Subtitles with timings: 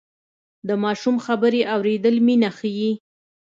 [0.67, 2.91] د ماشوم خبرې اورېدل مینه ښيي.